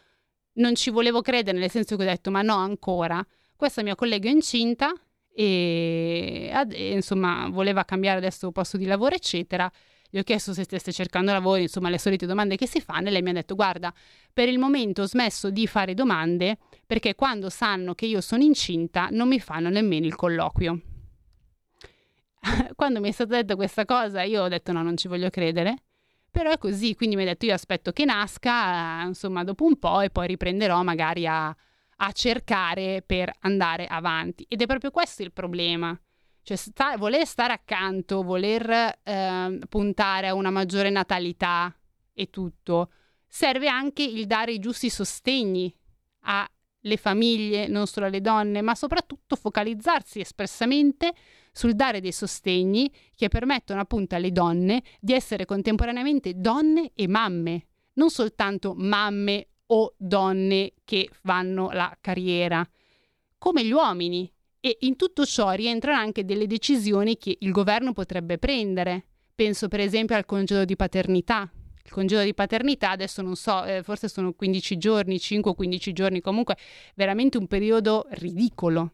[0.53, 3.25] non ci volevo credere, nel senso che ho detto ma no ancora.
[3.55, 4.93] Questa mia collega è incinta
[5.33, 9.71] e, e insomma voleva cambiare adesso posto di lavoro eccetera.
[10.13, 13.11] Gli ho chiesto se stesse cercando lavoro, insomma le solite domande che si fanno e
[13.11, 13.93] lei mi ha detto guarda
[14.33, 19.07] per il momento ho smesso di fare domande perché quando sanno che io sono incinta
[19.09, 20.81] non mi fanno nemmeno il colloquio.
[22.75, 25.75] quando mi è stata detta questa cosa, io ho detto no, non ci voglio credere.
[26.29, 29.99] Però è così, quindi mi ha detto io aspetto che nasca, insomma, dopo un po'
[29.99, 34.45] e poi riprenderò magari a, a cercare per andare avanti.
[34.47, 35.97] Ed è proprio questo il problema.
[36.43, 41.73] Cioè, sta, voler stare accanto, voler eh, puntare a una maggiore natalità
[42.13, 42.91] e tutto,
[43.27, 45.73] serve anche il dare i giusti sostegni
[46.21, 51.13] alle famiglie, non solo alle donne, ma soprattutto focalizzarsi espressamente
[51.51, 57.67] sul dare dei sostegni che permettono appunto alle donne di essere contemporaneamente donne e mamme,
[57.93, 62.67] non soltanto mamme o donne che fanno la carriera,
[63.37, 64.31] come gli uomini.
[64.61, 69.05] E in tutto ciò rientrano anche delle decisioni che il governo potrebbe prendere.
[69.35, 71.51] Penso per esempio al congedo di paternità.
[71.83, 75.93] Il congedo di paternità adesso non so, eh, forse sono 15 giorni, 5 o 15
[75.93, 76.55] giorni, comunque
[76.95, 78.93] veramente un periodo ridicolo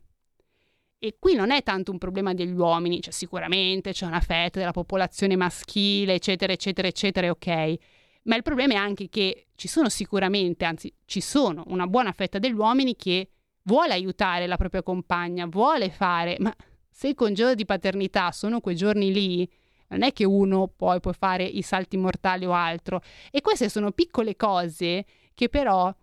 [1.00, 4.72] e qui non è tanto un problema degli uomini, cioè sicuramente c'è una fetta della
[4.72, 7.76] popolazione maschile, eccetera, eccetera, eccetera, ok.
[8.24, 12.40] Ma il problema è anche che ci sono sicuramente, anzi ci sono una buona fetta
[12.40, 13.30] degli uomini che
[13.68, 16.54] vuole aiutare la propria compagna, vuole fare, ma
[16.90, 19.50] se il congedo di paternità sono quei giorni lì,
[19.90, 23.02] non è che uno poi può fare i salti mortali o altro.
[23.30, 25.94] E queste sono piccole cose che però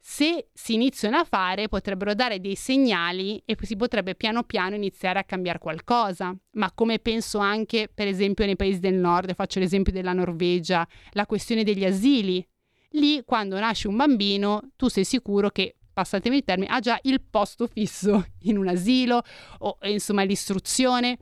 [0.00, 5.18] se si iniziano a fare potrebbero dare dei segnali e si potrebbe piano piano iniziare
[5.18, 6.34] a cambiare qualcosa.
[6.52, 11.26] Ma come penso anche per esempio nei paesi del nord, faccio l'esempio della Norvegia, la
[11.26, 12.46] questione degli asili.
[12.92, 17.20] Lì quando nasce un bambino tu sei sicuro che passatemi il termine, ha già il
[17.20, 19.20] posto fisso in un asilo
[19.58, 21.18] o insomma l'istruzione.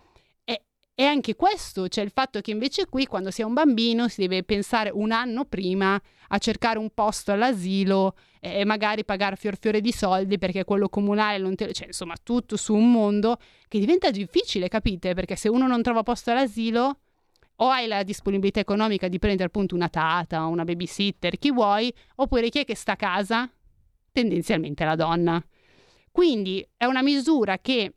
[0.98, 4.22] E anche questo, cioè il fatto che invece qui quando si è un bambino si
[4.22, 9.82] deve pensare un anno prima a cercare un posto all'asilo e magari pagare fior fiore
[9.82, 11.70] di soldi perché quello comunale non te...
[11.74, 13.36] cioè insomma tutto su un mondo
[13.68, 15.12] che diventa difficile, capite?
[15.12, 17.00] Perché se uno non trova posto all'asilo
[17.56, 21.92] o hai la disponibilità economica di prendere appunto una tata o una babysitter, chi vuoi,
[22.14, 23.50] oppure chi è che sta a casa?
[24.16, 25.44] Tendenzialmente la donna.
[26.10, 27.96] Quindi è una misura che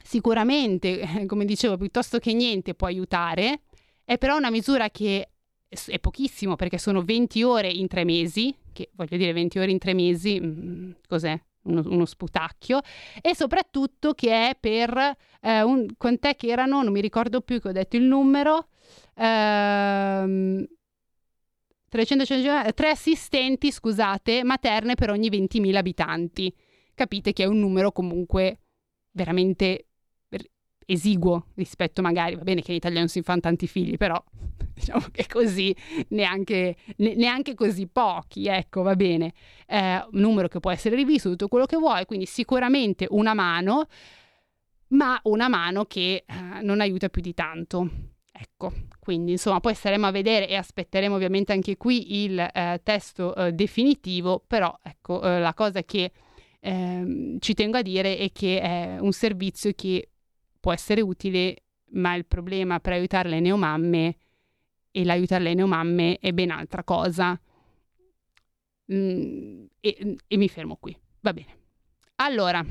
[0.00, 3.62] sicuramente, eh, come dicevo, piuttosto che niente può aiutare,
[4.04, 5.30] è però una misura che
[5.68, 9.78] è pochissimo perché sono 20 ore in tre mesi, che voglio dire 20 ore in
[9.78, 11.36] tre mesi, mm, cos'è?
[11.62, 12.78] Uno, uno, sputacchio,
[13.20, 17.68] e soprattutto che è per eh, un, quant'è che erano, non mi ricordo più che
[17.68, 18.68] ho detto il numero,
[19.16, 20.66] ehm,
[21.92, 26.50] 350, tre assistenti, scusate, materne per ogni 20.000 abitanti.
[26.94, 28.60] Capite che è un numero comunque
[29.10, 29.88] veramente
[30.86, 34.22] esiguo rispetto magari, va bene che in Italia non si fanno tanti figli, però
[34.72, 35.76] diciamo che così
[36.08, 39.34] neanche, ne, neanche così pochi, ecco, va bene.
[39.66, 43.86] Eh, un numero che può essere rivisto, tutto quello che vuoi, quindi sicuramente una mano,
[44.88, 48.11] ma una mano che eh, non aiuta più di tanto.
[48.34, 53.34] Ecco, quindi insomma poi staremo a vedere e aspetteremo ovviamente anche qui il eh, testo
[53.34, 56.10] eh, definitivo, però ecco eh, la cosa che
[56.58, 60.08] ehm, ci tengo a dire è che è un servizio che
[60.58, 64.16] può essere utile, ma il problema per aiutare le neomamme
[64.90, 67.38] e l'aiutare le neomamme è ben altra cosa.
[68.92, 70.96] Mm, e, e mi fermo qui.
[71.20, 71.58] Va bene.
[72.16, 72.64] Allora,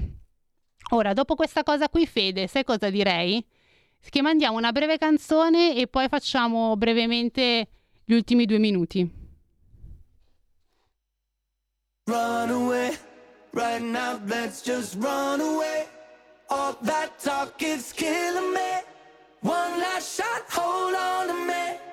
[0.91, 3.45] ora, dopo questa cosa qui, Fede, sai cosa direi?
[4.09, 7.67] Che mandiamo una breve canzone e poi facciamo brevemente
[8.03, 9.09] gli ultimi due minuti.
[12.07, 12.97] Run away.
[13.53, 15.87] Right now, let's just run away.
[16.49, 18.83] All that talk is killing me.
[19.41, 21.90] One last shot, hold on to me.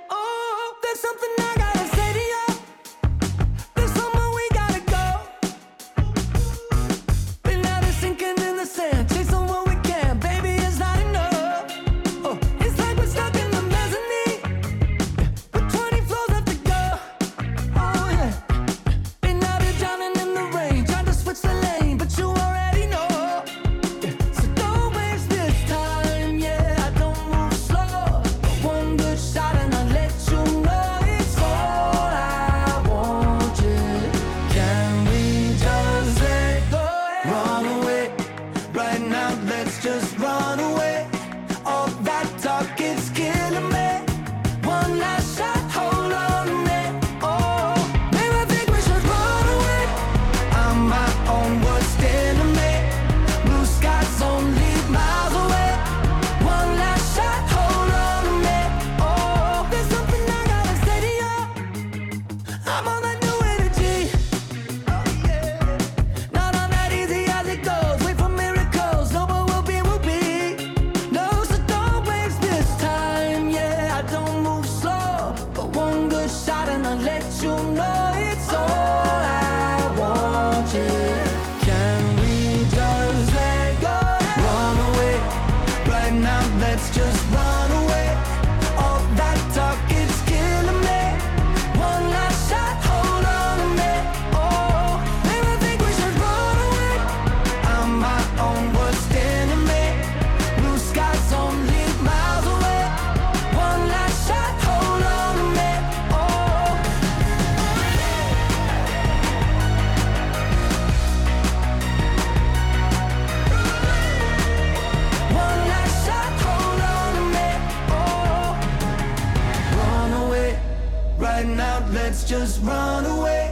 [122.39, 123.51] Just run away.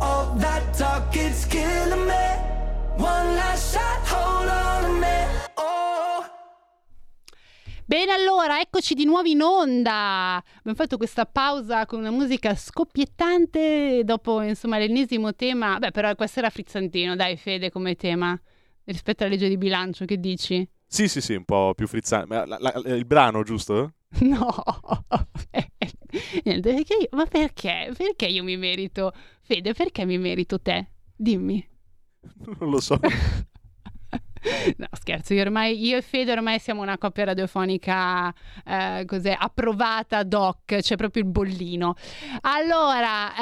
[0.00, 2.36] All that talk it's killing me.
[2.98, 5.26] One last shot, hold on to me.
[5.54, 6.24] Oh.
[7.86, 10.42] Bene, allora, eccoci di nuovo in onda.
[10.58, 15.78] Abbiamo fatto questa pausa con una musica scoppiettante dopo, insomma, l'ennesimo tema.
[15.78, 18.38] Beh, però questo era frizzantino, dai, Fede, come tema
[18.84, 20.68] rispetto alla legge di bilancio, che dici?
[20.86, 22.26] Sì, sì, sì, un po' più frizzante.
[22.34, 23.94] Ma la- la- il brano, giusto?
[24.20, 24.50] No,
[26.42, 27.92] perché io, ma perché?
[27.96, 30.90] Perché io mi merito, Fede, perché mi merito te?
[31.14, 31.66] Dimmi.
[32.58, 32.98] Non lo so.
[34.76, 38.32] No, scherzo, io, ormai, io e Fede ormai siamo una coppia radiofonica
[38.64, 41.94] eh, cos'è, approvata doc, c'è proprio il bollino.
[42.42, 43.34] Allora,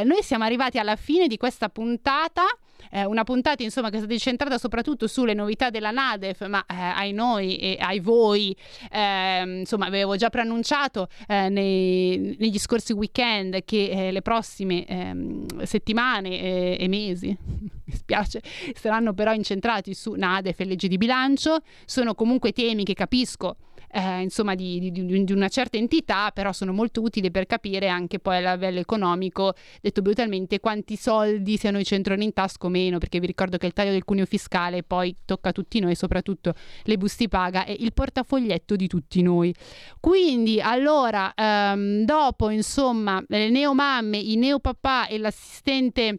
[0.00, 2.44] eh, noi siamo arrivati alla fine di questa puntata.
[2.90, 6.74] Eh, una puntata insomma che è stata incentrata soprattutto sulle novità della Nadef, ma eh,
[6.74, 8.54] ai noi e ai voi,
[8.90, 15.62] ehm, insomma avevo già preannunciato eh, nei- negli scorsi weekend che eh, le prossime ehm,
[15.64, 18.42] settimane e- mesi, mi spiace,
[18.74, 23.56] saranno però incentrati su Nadef e legge di bilancio, sono comunque temi che capisco
[23.92, 28.18] eh, insomma di, di- di- una certa entità, però sono molto utili per capire anche
[28.18, 32.98] poi a livello economico, detto brutalmente, quanti soldi si a noi in tasca o meno,
[32.98, 36.54] perché vi ricordo che il taglio del cuneo fiscale poi tocca a tutti noi, soprattutto
[36.84, 39.54] le busti paga e il portafoglietto di tutti noi.
[39.98, 46.18] Quindi, allora, ehm, dopo, insomma, le neomamme, i neopapà e l'assistente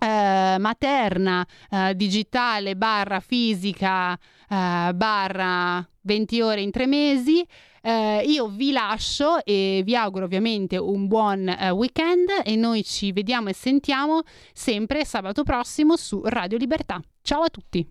[0.00, 7.44] eh, materna eh, digitale barra fisica eh, barra 20 ore in tre mesi.
[7.82, 13.10] Eh, io vi lascio e vi auguro ovviamente un buon eh, weekend e noi ci
[13.12, 14.20] vediamo e sentiamo
[14.52, 17.00] sempre sabato prossimo su Radio Libertà.
[17.22, 17.86] Ciao a tutti!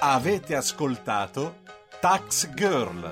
[0.00, 1.62] Avete ascoltato
[2.00, 3.10] Tax Girl.